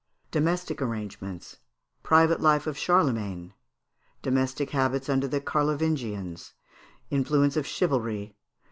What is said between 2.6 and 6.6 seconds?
of Charlemagne. Domestic Habits under the Carlovingians.